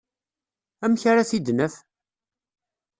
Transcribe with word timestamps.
Amek 0.83 1.03
ara 1.11 1.27
t-id-naf? 1.29 1.75